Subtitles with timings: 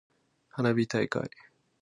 [0.49, 1.29] 花火大会。